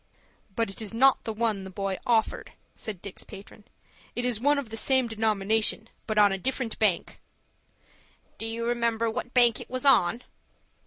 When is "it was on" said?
9.61-10.23